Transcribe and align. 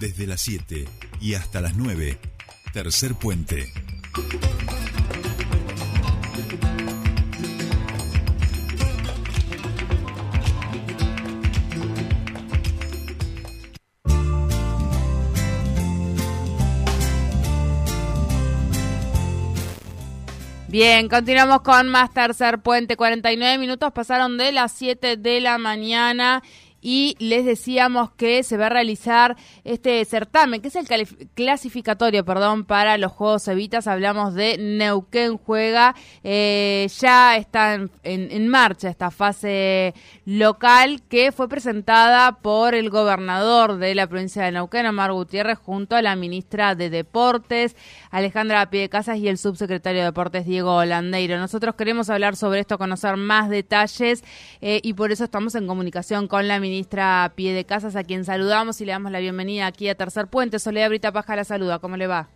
Desde 0.00 0.26
las 0.26 0.40
7 0.40 0.88
y 1.20 1.34
hasta 1.34 1.60
las 1.60 1.76
9, 1.76 2.18
tercer 2.72 3.14
puente. 3.16 3.70
Bien, 20.68 21.10
continuamos 21.10 21.60
con 21.60 21.88
más 21.88 22.14
tercer 22.14 22.60
puente. 22.60 22.96
49 22.96 23.58
minutos 23.58 23.92
pasaron 23.92 24.38
de 24.38 24.52
las 24.52 24.72
7 24.72 25.18
de 25.18 25.40
la 25.42 25.58
mañana 25.58 26.42
y 26.82 27.16
les 27.18 27.44
decíamos 27.44 28.10
que 28.12 28.42
se 28.42 28.56
va 28.56 28.66
a 28.66 28.70
realizar 28.70 29.36
este 29.64 30.04
certamen, 30.04 30.62
que 30.62 30.68
es 30.68 30.76
el 30.76 30.86
clasificatorio, 31.34 32.24
perdón, 32.24 32.64
para 32.64 32.96
los 32.96 33.12
Juegos 33.12 33.46
Evitas. 33.48 33.86
Hablamos 33.86 34.34
de 34.34 34.56
Neuquén 34.58 35.36
Juega. 35.36 35.94
Eh, 36.24 36.88
ya 36.98 37.36
está 37.36 37.78
en, 38.02 38.48
marcha 38.48 38.88
esta 38.88 39.10
fase 39.10 39.94
local 40.24 41.02
que 41.08 41.32
fue 41.32 41.48
presentada 41.48 42.32
por 42.32 42.74
el 42.74 42.88
gobernador 42.88 43.76
de 43.76 43.94
la 43.94 44.06
provincia 44.06 44.44
de 44.44 44.52
Neuquén, 44.52 44.86
Omar 44.86 45.12
Gutiérrez, 45.12 45.58
junto 45.58 45.96
a 45.96 46.02
la 46.02 46.16
ministra 46.16 46.74
de 46.74 46.88
Deportes, 46.88 47.76
Alejandra 48.10 48.70
Piedecasas, 48.70 49.18
y 49.18 49.28
el 49.28 49.38
subsecretario 49.38 50.00
de 50.00 50.06
Deportes, 50.06 50.46
Diego 50.46 50.76
Holandeiro. 50.76 51.38
Nosotros 51.38 51.74
queremos 51.74 52.08
hablar 52.08 52.36
sobre 52.36 52.60
esto, 52.60 52.78
conocer 52.78 53.16
más 53.16 53.50
detalles 53.50 54.24
eh, 54.60 54.80
y 54.82 54.94
por 54.94 55.12
eso 55.12 55.24
estamos 55.24 55.54
en 55.54 55.66
comunicación 55.66 56.26
con 56.26 56.48
la 56.48 56.58
ministra 56.58 56.69
ministra 56.70 57.32
Pie 57.34 57.52
de 57.52 57.64
Casas, 57.64 57.96
a 57.96 58.04
quien 58.04 58.24
saludamos 58.24 58.80
y 58.80 58.84
le 58.84 58.92
damos 58.92 59.10
la 59.10 59.18
bienvenida 59.18 59.66
aquí 59.66 59.88
a 59.88 59.96
Tercer 59.96 60.28
Puente. 60.28 60.60
Soledad 60.60 60.88
Brita 60.88 61.10
Paja 61.10 61.34
la 61.34 61.44
saluda, 61.44 61.80
¿cómo 61.80 61.96
le 61.96 62.06
va? 62.06 62.28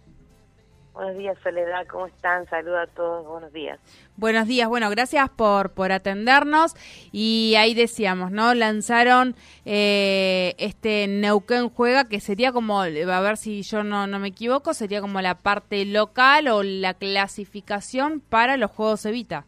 Buenos 0.93 1.17
días, 1.17 1.37
Soledad, 1.43 1.87
¿cómo 1.89 2.07
están? 2.07 2.49
Saluda 2.49 2.83
a 2.83 2.87
todos, 2.89 3.27
buenos 3.27 3.53
días. 3.53 3.79
Buenos 4.17 4.47
días, 4.47 4.69
bueno, 4.69 4.91
gracias 4.91 5.29
por, 5.31 5.71
por 5.71 5.93
atendernos. 5.93 6.75
Y 7.13 7.55
ahí 7.57 7.75
decíamos, 7.75 8.33
¿no? 8.33 8.55
Lanzaron 8.55 9.37
eh, 9.65 10.55
este 10.59 11.07
Neuquén 11.09 11.69
Juega, 11.69 12.05
que 12.09 12.21
sería 12.21 12.53
como, 12.53 12.81
a 12.81 12.89
ver 12.89 13.37
si 13.37 13.63
yo 13.63 13.85
no, 13.85 14.07
no 14.07 14.19
me 14.19 14.29
equivoco, 14.29 14.75
sería 14.75 15.01
como 15.01 15.21
la 15.21 15.37
parte 15.37 15.85
local 15.85 16.49
o 16.49 16.63
la 16.63 16.95
clasificación 16.95 18.21
para 18.21 18.57
los 18.57 18.71
Juegos 18.71 19.07
Evita. 19.07 19.47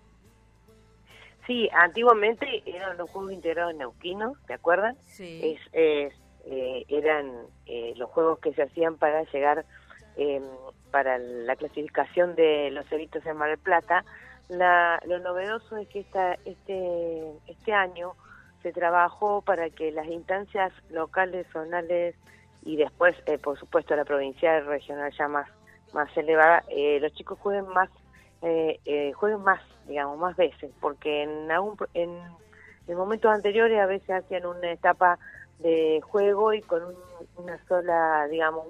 Sí, 1.46 1.68
antiguamente 1.72 2.62
eran 2.66 2.96
los 2.96 3.08
juegos 3.10 3.32
integrados 3.32 3.74
neuquinos, 3.74 4.36
¿te 4.46 4.54
acuerdan? 4.54 4.96
Sí. 5.06 5.58
Es, 5.72 6.12
eh, 6.48 6.84
eran 6.88 7.32
eh, 7.66 7.94
los 7.96 8.10
juegos 8.10 8.38
que 8.40 8.52
se 8.54 8.62
hacían 8.62 8.96
para 8.96 9.22
llegar 9.24 9.64
eh, 10.16 10.40
para 10.90 11.18
la 11.18 11.56
clasificación 11.56 12.34
de 12.34 12.70
los 12.70 12.90
evitos 12.90 13.24
en 13.26 13.36
Mar 13.36 13.50
del 13.50 13.58
Plata. 13.58 14.04
La, 14.48 15.00
lo 15.06 15.18
novedoso 15.18 15.76
es 15.76 15.88
que 15.88 16.00
esta, 16.00 16.34
este, 16.44 17.32
este 17.46 17.72
año 17.72 18.14
se 18.62 18.72
trabajó 18.72 19.42
para 19.42 19.70
que 19.70 19.92
las 19.92 20.06
instancias 20.06 20.72
locales, 20.90 21.46
zonales 21.52 22.14
y 22.64 22.76
después, 22.76 23.14
eh, 23.26 23.38
por 23.38 23.58
supuesto, 23.58 23.94
la 23.94 24.04
provincial, 24.04 24.66
regional 24.66 25.12
ya 25.16 25.28
más, 25.28 25.48
más 25.92 26.14
elevada, 26.16 26.64
eh, 26.68 26.98
los 27.00 27.12
chicos 27.12 27.38
jueguen 27.38 27.68
más 27.68 27.90
eh, 28.42 28.80
eh, 28.84 29.12
jueguen 29.12 29.42
más, 29.42 29.60
digamos, 29.86 30.18
más 30.18 30.36
veces, 30.36 30.70
porque 30.80 31.22
en, 31.22 31.50
algún, 31.50 31.76
en, 31.94 32.18
momentos 32.96 33.32
anteriores 33.32 33.80
a 33.80 33.86
veces 33.86 34.10
hacían 34.10 34.46
una 34.46 34.70
etapa 34.70 35.18
de 35.58 36.00
juego 36.02 36.52
y 36.52 36.60
con 36.62 36.82
una 37.36 37.58
sola, 37.66 38.26
digamos, 38.28 38.66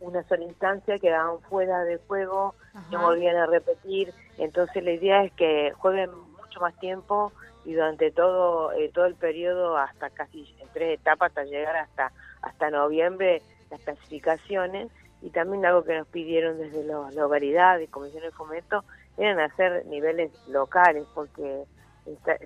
una 0.00 0.22
sola 0.24 0.44
instancia 0.44 0.98
quedaban 0.98 1.40
fuera 1.42 1.84
de 1.84 1.98
juego, 2.08 2.54
no 2.90 3.02
volvían 3.02 3.36
a 3.36 3.46
repetir. 3.46 4.12
Entonces 4.38 4.82
la 4.82 4.92
idea 4.92 5.24
es 5.24 5.32
que 5.32 5.72
jueguen 5.78 6.10
mucho 6.36 6.60
más 6.60 6.74
tiempo 6.78 7.32
y 7.64 7.74
durante 7.74 8.10
todo 8.10 8.72
eh, 8.72 8.90
todo 8.92 9.06
el 9.06 9.14
periodo 9.14 9.76
hasta 9.76 10.10
casi 10.10 10.54
en 10.60 10.68
tres 10.72 10.98
etapas 10.98 11.30
hasta 11.30 11.44
llegar 11.44 11.76
hasta 11.76 12.12
hasta 12.42 12.70
noviembre 12.70 13.40
las 13.70 13.80
clasificaciones 13.82 14.90
y 15.22 15.30
también 15.30 15.64
algo 15.64 15.84
que 15.84 15.96
nos 15.96 16.08
pidieron 16.08 16.58
desde 16.58 16.84
los, 16.84 17.14
la 17.14 17.26
hogaridad 17.26 17.78
y 17.78 17.86
Comisión 17.86 18.22
de 18.22 18.32
Fomento 18.32 18.84
eran 19.16 19.38
hacer 19.40 19.86
niveles 19.86 20.32
locales 20.48 21.06
porque 21.14 21.64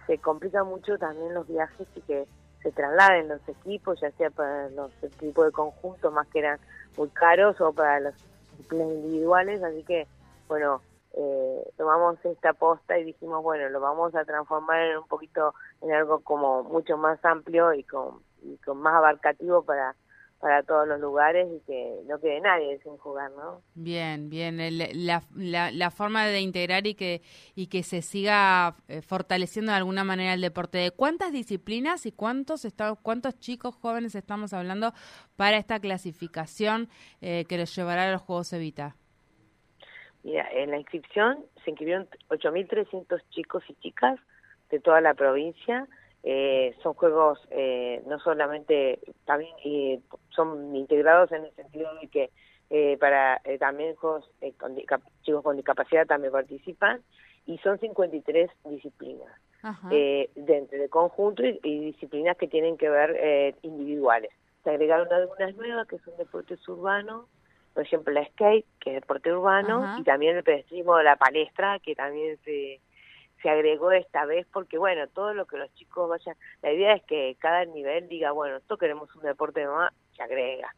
se 0.07 0.19
complica 0.19 0.63
mucho 0.65 0.99
también 0.99 1.33
los 1.33 1.49
viajes 1.49 1.87
y 1.95 2.01
que 2.03 2.27
se 2.63 2.73
trasladen 2.73 3.29
los 3.29 3.49
equipos, 3.49 4.01
ya 4.01 4.11
sea 4.13 4.31
para 4.31 4.69
los 4.71 4.91
equipos 5.03 5.47
de 5.47 5.53
conjunto 5.53 6.11
más 6.11 6.27
que 6.29 6.41
eran 6.41 6.59
muy 6.97 7.09
caros 7.09 7.61
o 7.61 7.73
para 7.73 8.01
los 8.01 8.15
individuales, 8.71 9.63
así 9.63 9.83
que 9.85 10.07
bueno, 10.49 10.83
eh, 11.15 11.73
tomamos 11.79 12.23
esta 12.25 12.53
posta 12.53 12.99
y 12.99 13.05
dijimos, 13.05 13.43
bueno, 13.43 13.69
lo 13.71 13.81
vamos 13.81 14.15
a 14.15 14.25
transformar 14.25 14.83
en 14.83 14.99
un 14.99 15.09
poquito 15.09 15.55
en 15.81 15.93
algo 15.93 16.21
como 16.21 16.63
mucho 16.65 16.99
más 16.99 17.25
amplio 17.25 17.73
y 17.73 17.85
con, 17.85 18.21
y 18.43 18.57
con 18.59 18.79
más 18.79 18.95
abarcativo 18.95 19.63
para 19.63 19.95
para 20.47 20.63
todos 20.63 20.87
los 20.87 21.01
lugares 21.01 21.49
y 21.51 21.59
que 21.67 22.03
no 22.07 22.21
quede 22.21 22.41
nadie 22.41 22.79
sin 22.79 22.97
jugar, 22.99 23.33
¿no? 23.33 23.63
Bien, 23.75 24.31
bien, 24.31 24.59
la, 24.79 25.21
la, 25.35 25.73
la, 25.73 25.91
forma 25.91 26.25
de 26.25 26.41
integrar 26.41 26.87
y 26.87 26.95
que 26.95 27.21
y 27.57 27.67
que 27.67 27.83
se 27.83 28.01
siga 28.01 28.77
eh, 28.87 29.03
fortaleciendo 29.03 29.73
de 29.73 29.79
alguna 29.79 30.05
manera 30.05 30.35
el 30.35 30.41
deporte. 30.41 30.79
¿De 30.79 30.93
cuántas 30.93 31.33
disciplinas 31.33 32.07
y 32.07 32.13
cuántos 32.13 32.65
está, 32.65 32.95
cuántos 32.95 33.41
chicos 33.41 33.75
jóvenes 33.75 34.15
estamos 34.15 34.53
hablando 34.53 34.93
para 35.35 35.57
esta 35.57 35.81
clasificación 35.81 36.89
eh, 37.21 37.45
que 37.49 37.59
los 37.59 37.75
llevará 37.75 38.09
a 38.09 38.13
los 38.13 38.23
Juegos 38.23 38.53
Evita? 38.53 38.95
Mira, 40.23 40.49
en 40.53 40.71
la 40.71 40.79
inscripción 40.79 41.45
se 41.65 41.71
inscribieron 41.71 42.07
8.300 42.29 43.21
chicos 43.31 43.65
y 43.69 43.75
chicas 43.83 44.21
de 44.71 44.79
toda 44.79 45.01
la 45.01 45.15
provincia 45.15 45.89
eh, 46.29 46.75
son 46.83 46.95
juegos 46.95 47.39
eh, 47.51 48.03
no 48.09 48.19
solamente 48.19 48.99
también 49.27 49.55
eh, 49.65 50.01
son 50.31 50.75
integrados 50.75 51.31
en 51.31 51.45
el 51.45 51.53
sentido 51.55 51.89
de 52.01 52.09
que 52.09 52.31
eh, 52.69 52.97
para 52.99 53.41
eh, 53.45 53.59
también 53.59 53.95
juegos 53.95 54.29
con 54.59 54.77
chicos 55.23 55.45
con 55.45 55.55
discapacidad 55.55 56.05
también 56.05 56.33
participan 56.33 57.01
y 57.47 57.59
son 57.59 57.79
53 57.79 58.51
disciplinas 58.65 59.33
dentro 60.35 60.79
de 60.79 60.89
conjunto 60.89 61.45
y, 61.45 61.61
disciplinas 61.93 62.37
que 62.37 62.49
tienen 62.49 62.77
que 62.77 62.89
ver 62.89 63.55
individuales. 63.63 64.31
Se 64.65 64.71
agregaron 64.71 65.13
algunas 65.13 65.55
nuevas 65.55 65.87
que 65.87 65.99
son 65.99 66.17
deportes 66.17 66.59
urbanos 66.69 67.27
por 67.73 67.85
ejemplo 67.85 68.13
la 68.13 68.27
skate 68.27 68.67
que 68.81 68.97
es 68.97 69.01
deporte 69.01 69.33
urbano 69.33 69.97
y 70.01 70.03
también 70.03 70.37
el 70.37 70.43
pedestrismo 70.43 70.97
de 70.97 71.05
la 71.05 71.15
palestra 71.15 71.79
que 71.79 71.95
también 71.95 72.37
se 72.45 72.81
se 73.43 73.51
agregó 73.51 73.93
esta 73.93 74.25
vez 74.25 74.47
porque 74.53 74.79
bueno, 74.79 75.07
todo 75.09 75.35
lo 75.35 75.47
que 75.47 75.59
los 75.59 75.73
chicos 75.75 76.09
vayan, 76.09 76.37
la 76.63 76.73
idea 76.73 76.95
es 76.95 77.03
que 77.05 77.37
cada 77.39 77.65
nivel 77.65 78.09
diga, 78.09 78.33
bueno, 78.33 78.57
esto 78.57 78.77
queremos 78.77 79.15
un 79.15 79.23
deporte 79.23 79.67
más, 79.67 79.93
se 80.17 80.23
agrega. 80.23 80.75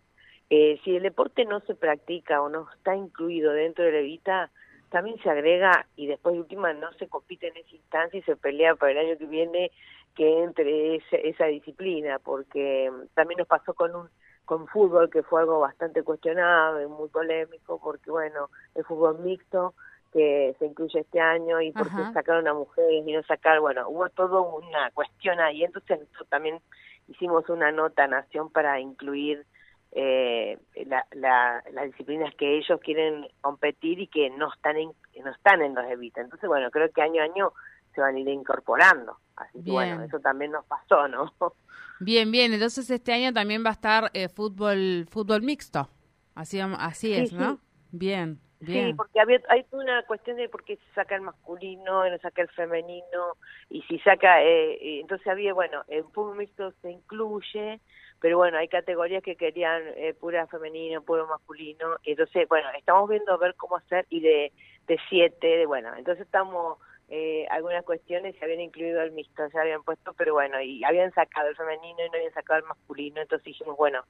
Eh, 0.50 0.80
si 0.82 0.96
el 0.96 1.02
deporte 1.02 1.44
no 1.44 1.60
se 1.60 1.74
practica 1.74 2.40
o 2.40 2.48
no 2.48 2.68
está 2.74 2.96
incluido 2.96 3.52
dentro 3.52 3.84
de 3.84 3.92
la 3.92 3.98
Evita, 3.98 4.50
también 4.88 5.18
se 5.22 5.28
agrega 5.28 5.86
y 5.96 6.06
después 6.06 6.34
de 6.34 6.40
última 6.40 6.72
no 6.72 6.90
se 6.94 7.08
compite 7.08 7.48
en 7.48 7.56
esa 7.58 7.74
instancia 7.74 8.18
y 8.18 8.22
se 8.22 8.36
pelea 8.36 8.74
para 8.74 8.92
el 8.92 8.98
año 8.98 9.18
que 9.18 9.26
viene 9.26 9.70
que 10.14 10.42
entre 10.42 10.96
esa 10.96 11.44
disciplina, 11.46 12.18
porque 12.18 12.90
también 13.14 13.38
nos 13.38 13.46
pasó 13.46 13.74
con 13.74 13.94
un 13.94 14.08
con 14.48 14.66
fútbol 14.66 15.10
que 15.10 15.22
fue 15.22 15.42
algo 15.42 15.60
bastante 15.60 16.02
cuestionado 16.02 16.82
y 16.82 16.86
muy 16.86 17.10
polémico, 17.10 17.78
porque 17.78 18.10
bueno, 18.10 18.48
el 18.74 18.82
fútbol 18.82 19.18
mixto 19.18 19.74
que 20.12 20.54
se 20.58 20.66
incluye 20.66 21.00
este 21.00 21.20
año 21.20 21.60
y 21.60 21.72
por 21.72 21.88
qué 21.88 22.12
sacaron 22.12 22.48
a 22.48 22.54
mujeres 22.54 23.06
y 23.06 23.12
no 23.12 23.22
sacar, 23.24 23.60
bueno, 23.60 23.88
hubo 23.88 24.08
todo 24.10 24.56
una 24.56 24.90
cuestión 24.92 25.40
ahí, 25.40 25.64
entonces 25.64 26.00
también 26.28 26.60
hicimos 27.08 27.48
una 27.48 27.72
nota 27.72 28.06
Nación 28.06 28.50
para 28.50 28.80
incluir 28.80 29.44
eh, 29.92 30.58
la, 30.86 31.06
la, 31.12 31.64
las 31.72 31.86
disciplinas 31.86 32.34
que 32.34 32.58
ellos 32.58 32.80
quieren 32.80 33.26
competir 33.40 34.00
y 34.00 34.06
que 34.06 34.30
no 34.30 34.52
están 34.52 34.76
en, 34.76 34.92
no 35.24 35.30
están 35.30 35.62
en 35.62 35.74
los 35.74 35.84
Evita. 35.86 36.20
Entonces, 36.20 36.48
bueno, 36.48 36.70
creo 36.70 36.90
que 36.90 37.02
año 37.02 37.22
a 37.22 37.24
año 37.24 37.52
se 37.94 38.00
van 38.00 38.14
a 38.14 38.18
ir 38.18 38.28
incorporando. 38.28 39.18
Así 39.36 39.62
que 39.62 39.70
bueno, 39.70 40.02
eso 40.02 40.20
también 40.20 40.52
nos 40.52 40.64
pasó, 40.66 41.08
¿no? 41.08 41.32
Bien, 42.00 42.30
bien. 42.30 42.52
Entonces 42.52 42.88
este 42.90 43.12
año 43.12 43.32
también 43.32 43.64
va 43.64 43.70
a 43.70 43.72
estar 43.72 44.10
eh, 44.14 44.28
fútbol 44.28 45.06
fútbol 45.10 45.42
mixto. 45.42 45.88
Así, 46.36 46.60
así 46.60 47.12
es, 47.12 47.32
¿no? 47.32 47.58
Bien. 47.90 48.38
Sí, 48.64 48.92
porque 48.96 49.20
había, 49.20 49.40
hay 49.48 49.64
una 49.70 50.02
cuestión 50.02 50.36
de 50.36 50.48
por 50.48 50.64
qué 50.64 50.76
se 50.76 50.94
saca 50.94 51.14
el 51.14 51.20
masculino 51.20 52.06
y 52.06 52.10
no 52.10 52.18
saca 52.18 52.42
el 52.42 52.48
femenino, 52.48 53.36
y 53.70 53.82
si 53.82 54.00
saca, 54.00 54.42
eh, 54.42 55.00
entonces 55.00 55.26
había, 55.28 55.54
bueno, 55.54 55.84
el 55.86 56.02
fútbol 56.04 56.36
mixto 56.36 56.72
se 56.82 56.90
incluye, 56.90 57.80
pero 58.20 58.36
bueno, 58.36 58.58
hay 58.58 58.66
categorías 58.66 59.22
que 59.22 59.36
querían 59.36 59.82
eh, 59.94 60.12
pura 60.12 60.48
femenino, 60.48 61.02
puro 61.02 61.28
masculino, 61.28 61.96
entonces, 62.02 62.48
bueno, 62.48 62.68
estamos 62.76 63.08
viendo 63.08 63.32
a 63.32 63.36
ver 63.36 63.54
cómo 63.54 63.76
hacer, 63.76 64.06
y 64.10 64.20
de, 64.20 64.52
de 64.88 64.98
siete, 65.08 65.46
de, 65.46 65.66
bueno, 65.66 65.90
entonces 65.96 66.26
estamos 66.26 66.78
eh, 67.10 67.46
algunas 67.50 67.84
cuestiones 67.84 68.36
se 68.36 68.44
habían 68.44 68.60
incluido 68.60 69.00
el 69.00 69.12
mixto, 69.12 69.48
se 69.48 69.58
habían 69.58 69.82
puesto, 69.82 70.12
pero 70.12 70.34
bueno, 70.34 70.60
y 70.60 70.84
habían 70.84 71.12
sacado 71.12 71.48
el 71.48 71.56
femenino 71.56 72.04
y 72.04 72.10
no 72.10 72.16
habían 72.16 72.34
sacado 72.34 72.58
el 72.58 72.66
masculino, 72.66 73.22
entonces 73.22 73.44
dijimos, 73.44 73.76
bueno, 73.78 74.02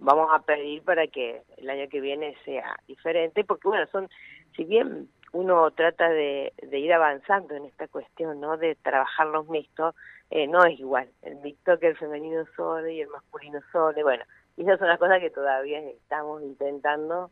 vamos 0.00 0.28
a 0.32 0.40
pedir 0.40 0.82
para 0.82 1.06
que 1.06 1.42
el 1.58 1.70
año 1.70 1.88
que 1.88 2.00
viene 2.00 2.36
sea 2.44 2.76
diferente, 2.88 3.44
porque 3.44 3.68
bueno, 3.68 3.86
son, 3.92 4.08
si 4.56 4.64
bien 4.64 5.08
uno 5.32 5.70
trata 5.70 6.08
de, 6.08 6.52
ir 6.72 6.92
avanzando 6.92 7.54
en 7.54 7.66
esta 7.66 7.86
cuestión, 7.86 8.40
¿no? 8.40 8.56
De 8.56 8.74
trabajar 8.74 9.28
los 9.28 9.48
mixtos, 9.48 9.94
eh, 10.30 10.48
no 10.48 10.64
es 10.64 10.78
igual 10.80 11.08
el 11.22 11.36
mixto 11.36 11.78
que 11.78 11.88
el 11.88 11.96
femenino 11.96 12.44
solo 12.56 12.88
y 12.88 13.00
el 13.00 13.08
masculino 13.08 13.60
solo, 13.70 14.02
bueno, 14.02 14.24
y 14.56 14.62
esas 14.62 14.80
son 14.80 14.88
las 14.88 14.98
cosas 14.98 15.20
que 15.20 15.30
todavía 15.30 15.78
estamos 15.78 16.42
intentando 16.42 17.30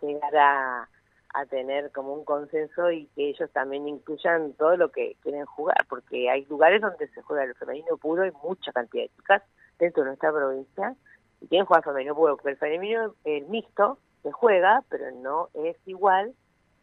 llegar 0.00 0.36
a 0.36 0.88
a 1.32 1.46
tener 1.46 1.92
como 1.92 2.12
un 2.12 2.24
consenso 2.24 2.90
y 2.90 3.06
que 3.14 3.30
ellos 3.30 3.50
también 3.52 3.86
incluyan 3.86 4.52
todo 4.54 4.76
lo 4.76 4.90
que 4.90 5.16
quieren 5.22 5.46
jugar, 5.46 5.86
porque 5.88 6.28
hay 6.28 6.44
lugares 6.46 6.80
donde 6.80 7.08
se 7.08 7.22
juega 7.22 7.44
el 7.44 7.54
femenino 7.54 7.96
puro 7.96 8.26
y 8.26 8.32
mucha 8.42 8.72
cantidad 8.72 9.04
de 9.04 9.10
chicas 9.10 9.42
dentro 9.78 10.02
de 10.02 10.08
nuestra 10.10 10.32
provincia 10.32 10.96
y 11.40 11.46
quieren 11.46 11.66
jugar 11.66 11.84
femenino 11.84 12.14
puro, 12.14 12.36
porque 12.36 12.50
el 12.50 12.56
femenino, 12.56 13.14
el 13.24 13.46
mixto, 13.46 13.98
se 14.22 14.32
juega, 14.32 14.82
pero 14.88 15.10
no 15.12 15.48
es 15.54 15.76
igual 15.86 16.34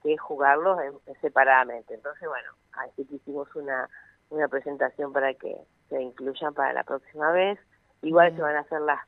que 0.01 0.17
jugarlos 0.17 0.79
separadamente. 1.21 1.93
Entonces, 1.93 2.27
bueno, 2.27 2.51
así 2.73 3.05
que 3.05 3.15
hicimos 3.15 3.53
una, 3.55 3.89
una 4.29 4.47
presentación 4.47 5.13
para 5.13 5.33
que 5.33 5.55
se 5.89 6.01
incluyan 6.01 6.53
para 6.53 6.73
la 6.73 6.83
próxima 6.83 7.31
vez. 7.31 7.59
Igual 8.01 8.35
se 8.35 8.41
van 8.41 8.55
a 8.55 8.61
hacer 8.61 8.81
las, 8.81 8.99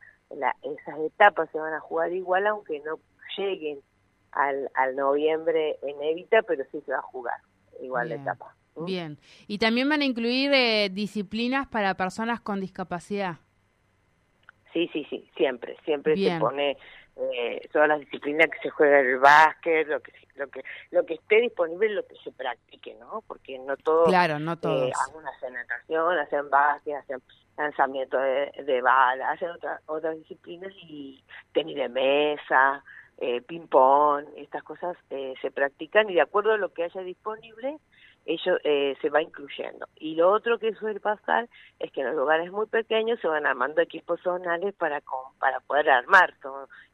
esas 0.62 1.00
etapas, 1.00 1.50
se 1.52 1.60
van 1.60 1.74
a 1.74 1.80
jugar 1.80 2.12
igual, 2.12 2.48
aunque 2.48 2.80
no 2.82 3.00
lleguen 3.38 3.80
al, 4.32 4.70
al 4.76 4.96
noviembre 4.96 5.78
en 5.82 6.02
Evita, 6.02 6.42
pero 6.44 6.64
sí 6.72 6.82
se 6.86 6.92
va 6.92 7.00
a 7.00 7.04
jugar 7.04 7.38
igual 7.82 8.10
la 8.10 8.16
etapa. 8.16 8.56
Bien. 8.76 9.18
¿Y 9.48 9.58
también 9.58 9.90
van 9.90 10.02
a 10.02 10.06
incluir 10.06 10.52
eh, 10.54 10.90
disciplinas 10.90 11.68
para 11.68 11.96
personas 11.96 12.40
con 12.40 12.60
discapacidad? 12.60 13.38
Sí, 14.74 14.90
sí, 14.94 15.06
sí, 15.10 15.30
siempre, 15.36 15.76
siempre 15.84 16.16
se 16.16 16.40
pone 16.40 16.78
eh, 17.16 17.70
todas 17.74 17.88
las 17.88 18.00
disciplinas 18.00 18.48
que 18.50 18.60
se 18.60 18.70
juega 18.70 19.00
el 19.00 19.18
básquet, 19.18 19.88
lo 19.88 20.00
que 20.00 20.14
lo 20.36 20.48
que 20.48 20.64
lo 20.92 21.06
que 21.06 21.16
esté 21.16 21.42
disponible, 21.42 21.90
lo 21.90 22.06
que 22.06 22.16
se 22.24 22.32
practique, 22.32 22.96
¿no? 22.96 23.24
Porque 23.28 23.60
no 23.60 23.76
todos, 23.78 24.08
claro, 24.08 24.40
no 24.40 24.58
todos. 24.58 24.90
Eh, 24.90 24.92
hacen 25.36 25.54
natación, 25.54 26.18
hacen 26.18 26.50
básquet, 26.50 26.96
hacen 26.96 27.22
lanzamiento 27.58 28.18
de, 28.18 28.52
de 28.64 28.82
bala, 28.82 29.32
hacen 29.32 29.50
otras 29.50 29.82
otras 29.88 30.16
disciplinas 30.18 30.72
y 30.84 31.22
tenis 31.52 31.76
de 31.76 31.90
mesa, 31.90 32.84
eh, 33.22 33.42
ping-pong, 33.42 34.26
estas 34.38 34.64
cosas 34.64 34.98
eh, 35.10 35.34
se 35.42 35.52
practican 35.52 36.10
y 36.10 36.14
de 36.14 36.22
acuerdo 36.22 36.54
a 36.54 36.58
lo 36.58 36.74
que 36.74 36.84
haya 36.84 37.02
disponible, 37.02 37.78
ello 38.26 38.58
eh, 38.64 38.96
se 39.02 39.10
va 39.10 39.22
incluyendo. 39.22 39.88
Y 39.98 40.16
lo 40.16 40.32
otro 40.32 40.58
que 40.58 40.74
suele 40.76 41.00
pasar 41.00 41.50
es 41.80 41.92
que 41.92 42.02
en 42.02 42.08
los 42.08 42.16
lugares 42.16 42.52
muy 42.52 42.68
pequeños 42.68 43.20
se 43.20 43.28
van 43.28 43.46
armando 43.46 43.82
equipos 43.82 44.22
zonales 44.22 44.74
para, 44.76 45.02
para 45.40 45.60
poder 45.62 45.90
armar 45.90 46.34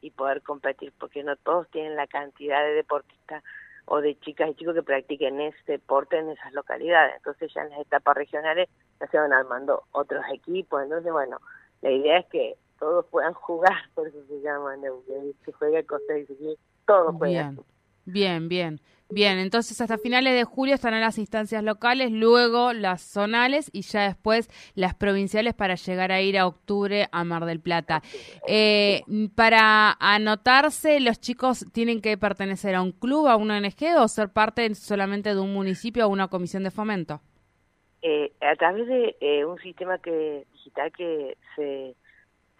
y 0.00 0.10
poder 0.10 0.42
competir, 0.42 0.92
porque 0.98 1.22
no 1.22 1.36
todos 1.36 1.68
tienen 1.70 1.94
la 1.94 2.06
cantidad 2.08 2.62
de 2.64 2.74
deportistas 2.74 3.44
o 3.84 4.00
de 4.00 4.18
chicas 4.18 4.50
y 4.50 4.54
chicos 4.54 4.74
que 4.74 4.82
practiquen 4.82 5.40
ese 5.40 5.72
deporte 5.72 6.18
en 6.18 6.30
esas 6.30 6.52
localidades. 6.52 7.14
Entonces 7.18 7.52
ya 7.54 7.62
en 7.62 7.70
las 7.70 7.80
etapas 7.80 8.16
regionales 8.16 8.68
ya 8.98 9.06
se 9.06 9.18
van 9.18 9.32
armando 9.32 9.84
otros 9.92 10.24
equipos. 10.32 10.82
Entonces, 10.82 11.12
bueno, 11.12 11.38
la 11.82 11.90
idea 11.92 12.18
es 12.18 12.26
que 12.26 12.56
todos 12.78 13.06
puedan 13.06 13.34
jugar, 13.34 13.76
por 13.94 14.08
eso 14.08 14.18
se 14.28 14.40
llama 14.40 14.74
se 15.44 15.52
juega 15.52 15.82
Costa 15.82 16.18
y 16.18 16.26
todos 16.86 17.14
juegan. 17.16 17.58
Bien, 18.04 18.48
bien, 18.48 18.80
bien. 19.10 19.38
Entonces 19.38 19.80
hasta 19.80 19.98
finales 19.98 20.32
de 20.34 20.44
julio 20.44 20.74
estarán 20.76 21.00
las 21.00 21.18
instancias 21.18 21.64
locales, 21.64 22.12
luego 22.12 22.72
las 22.72 23.02
zonales 23.02 23.68
y 23.72 23.82
ya 23.82 24.02
después 24.02 24.48
las 24.76 24.94
provinciales 24.94 25.54
para 25.54 25.74
llegar 25.74 26.12
a 26.12 26.20
ir 26.20 26.38
a 26.38 26.46
octubre 26.46 27.08
a 27.10 27.24
Mar 27.24 27.44
del 27.46 27.60
Plata. 27.60 28.02
Eh, 28.46 29.02
para 29.34 29.96
anotarse, 29.98 31.00
los 31.00 31.20
chicos 31.20 31.66
tienen 31.72 32.00
que 32.00 32.16
pertenecer 32.16 32.76
a 32.76 32.82
un 32.82 32.92
club, 32.92 33.26
a 33.26 33.34
una 33.34 33.58
ONG 33.58 33.98
o 33.98 34.06
ser 34.06 34.28
parte 34.28 34.72
solamente 34.76 35.34
de 35.34 35.40
un 35.40 35.52
municipio 35.52 36.06
o 36.06 36.08
una 36.08 36.28
comisión 36.28 36.62
de 36.62 36.70
fomento. 36.70 37.20
Eh, 38.02 38.32
a 38.40 38.54
través 38.54 38.86
de 38.86 39.16
eh, 39.20 39.44
un 39.44 39.58
sistema 39.58 39.98
que 39.98 40.46
digital 40.52 40.92
que 40.92 41.36
se 41.56 41.96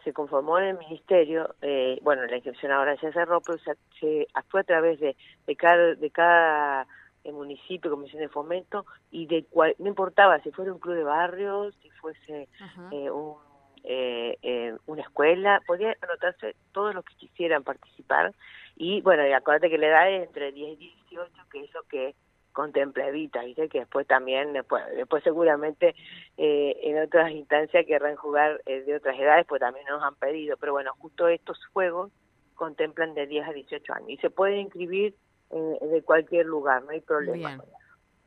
se 0.06 0.12
conformó 0.12 0.60
en 0.60 0.66
el 0.66 0.78
ministerio, 0.78 1.56
eh, 1.62 1.98
bueno, 2.00 2.24
la 2.26 2.36
inscripción 2.36 2.70
ahora 2.70 2.94
ya 2.94 3.12
cerró, 3.12 3.40
pero 3.40 3.58
se, 3.58 3.74
se 3.98 4.28
fue 4.48 4.60
a 4.60 4.64
través 4.64 5.00
de, 5.00 5.16
de 5.48 5.56
cada, 5.56 5.96
de 5.96 6.10
cada 6.12 6.86
eh, 7.24 7.32
municipio, 7.32 7.90
comisión 7.90 8.22
de 8.22 8.28
fomento, 8.28 8.86
y 9.10 9.26
de 9.26 9.44
cual, 9.46 9.74
no 9.80 9.88
importaba 9.88 10.38
si 10.42 10.52
fuera 10.52 10.72
un 10.72 10.78
club 10.78 10.94
de 10.94 11.02
barrios, 11.02 11.74
si 11.82 11.90
fuese 11.90 12.48
eh, 12.92 13.10
un, 13.10 13.34
eh, 13.82 14.76
una 14.86 15.02
escuela, 15.02 15.60
podía 15.66 15.96
anotarse 16.00 16.54
todos 16.70 16.94
los 16.94 17.04
que 17.04 17.16
quisieran 17.16 17.64
participar, 17.64 18.32
y 18.76 19.00
bueno, 19.00 19.26
y 19.26 19.32
acuérdate 19.32 19.70
que 19.70 19.78
la 19.78 19.88
edad 19.88 20.12
es 20.12 20.28
entre 20.28 20.52
10 20.52 20.74
y 20.74 20.94
18, 21.08 21.32
que 21.50 21.64
es 21.64 21.74
lo 21.74 21.82
que 21.82 22.14
contempla 22.56 23.06
Evita, 23.06 23.42
¿viste? 23.42 23.68
que 23.68 23.80
después 23.80 24.06
también, 24.06 24.54
después, 24.54 24.82
después 24.96 25.22
seguramente 25.22 25.94
eh, 26.38 26.74
en 26.84 27.02
otras 27.02 27.30
instancias 27.30 27.84
querrán 27.84 28.16
jugar 28.16 28.62
eh, 28.64 28.80
de 28.80 28.96
otras 28.96 29.18
edades, 29.18 29.44
pues 29.46 29.60
también 29.60 29.84
nos 29.86 30.02
han 30.02 30.14
pedido, 30.14 30.56
pero 30.56 30.72
bueno, 30.72 30.92
justo 30.98 31.28
estos 31.28 31.58
juegos 31.74 32.10
contemplan 32.54 33.12
de 33.12 33.26
10 33.26 33.46
a 33.46 33.52
18 33.52 33.92
años 33.92 34.08
y 34.08 34.16
se 34.16 34.30
pueden 34.30 34.60
inscribir 34.60 35.14
eh, 35.50 35.78
de 35.86 36.02
cualquier 36.02 36.46
lugar, 36.46 36.82
no 36.82 36.90
hay 36.90 37.02
problema. 37.02 37.56
Bien, 37.56 37.62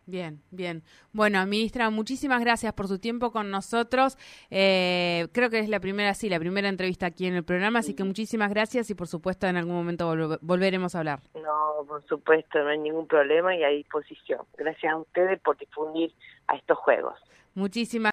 bien. 0.09 0.83
Bueno, 1.13 1.45
ministra, 1.45 1.89
muchísimas 1.89 2.41
gracias 2.41 2.73
por 2.73 2.88
su 2.88 3.00
tiempo 3.00 3.31
con 3.31 3.51
nosotros. 3.51 4.17
Eh, 4.50 5.27
creo 5.31 5.50
que 5.50 5.59
es 5.59 5.69
la 5.69 5.79
primera, 5.79 6.13
sí, 6.13 6.29
la 6.29 6.39
primera 6.39 6.69
entrevista 6.69 7.06
aquí 7.06 7.25
en 7.25 7.35
el 7.35 7.44
programa, 7.44 7.79
así 7.79 7.94
que 7.95 8.03
muchísimas 8.03 8.50
gracias 8.50 8.89
y 8.89 8.95
por 8.95 9.07
supuesto 9.07 9.47
en 9.47 9.57
algún 9.57 9.75
momento 9.75 10.39
volveremos 10.41 10.95
a 10.95 11.00
hablar. 11.00 11.19
No, 11.35 11.85
por 11.88 12.06
supuesto, 12.07 12.59
no 12.59 12.69
hay 12.69 12.79
ningún 12.79 13.07
problema 13.07 13.56
y 13.56 13.63
a 13.63 13.69
disposición. 13.69 14.41
Gracias 14.57 14.91
a 14.91 14.97
ustedes 14.97 15.39
por 15.41 15.57
difundir 15.57 16.13
a 16.47 16.56
estos 16.56 16.77
juegos. 16.77 17.15
Muchísimas 17.56 18.00